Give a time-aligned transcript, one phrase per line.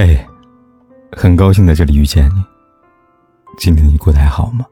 [0.00, 0.16] 嘿，
[1.10, 2.44] 很高兴在这里遇见你。
[3.58, 4.64] 今天你过得还好吗？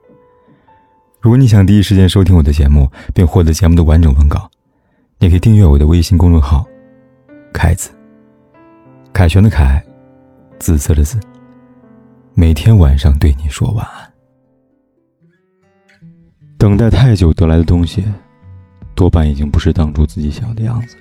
[1.20, 4.48] 如果你想第一时间收听我的节目，并获得节目的完整文稿，
[5.18, 6.64] 你可以订阅我的微信公众号
[7.52, 7.90] “凯子”。
[9.12, 9.84] 凯旋的凯，
[10.60, 11.18] 紫色的紫。
[12.34, 14.12] 每天晚上对你说晚安。
[16.56, 18.04] 等待太久得来的东西，
[18.94, 20.96] 多半已经不是当初自己想要的样子。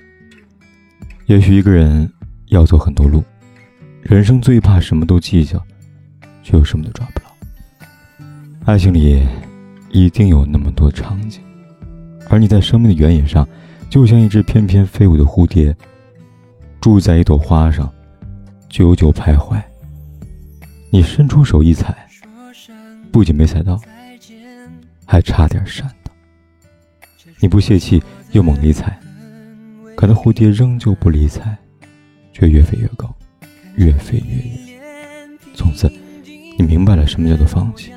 [1.26, 2.12] 也许一个人
[2.46, 3.22] 要走很多路。
[4.08, 5.60] 人生最怕什么都计较，
[6.40, 7.26] 却又什么都抓不牢。
[8.64, 9.26] 爱情里
[9.90, 11.42] 一定有那么多场景，
[12.30, 13.46] 而你在生命的原野上，
[13.90, 15.74] 就像一只翩翩飞舞的蝴蝶，
[16.80, 17.92] 住在一朵花上，
[18.68, 19.60] 久久徘徊。
[20.90, 22.06] 你伸出手一踩，
[23.10, 23.76] 不仅没踩到，
[25.04, 26.12] 还差点闪到。
[27.40, 28.96] 你不泄气，又猛力踩，
[29.96, 31.58] 可那蝴蝶仍旧不理睬，
[32.32, 33.12] 却越飞越高。
[33.76, 34.78] 越飞越远，
[35.54, 35.90] 从此，
[36.58, 37.92] 你明白了什么叫做放弃。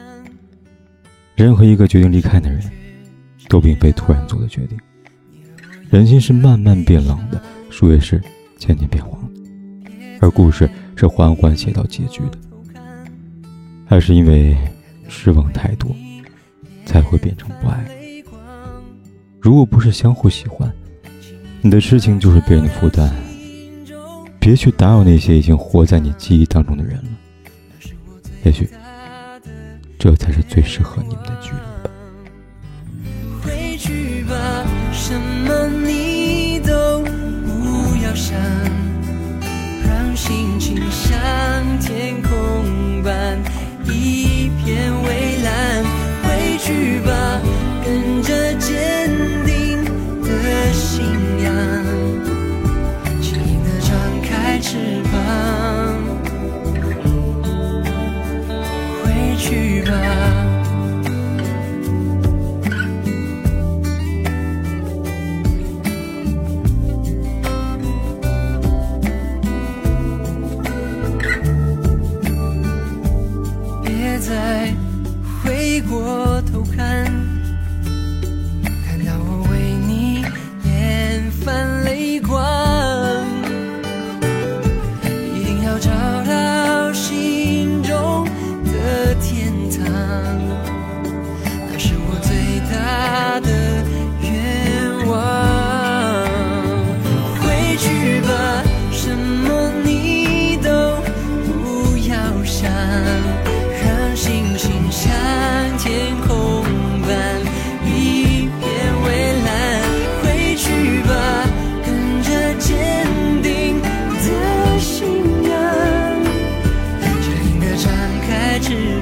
[1.36, 2.62] 任何一个决定离开的人，
[3.48, 4.78] 都并非突然做的决定。
[5.90, 8.22] 人心是慢慢变冷的，树叶是
[8.58, 9.42] 渐渐变黄的，
[10.20, 12.38] 而故事是缓缓写到结局的。
[13.86, 14.56] 还是因为
[15.08, 15.96] 失望太多，
[16.86, 17.84] 才会变成不爱。
[19.40, 20.72] 如果不是相互喜欢，
[21.62, 23.10] 你的痴情就是别人的负担。
[24.40, 27.04] 别去打扰那些已经活在你记忆当中的人了，
[28.46, 28.70] 也许
[30.00, 31.92] 这才是最适合你们的距离吧。
[33.44, 36.09] 回去吧，什么你
[75.44, 77.39] 回过头看。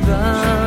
[0.07, 0.66] 算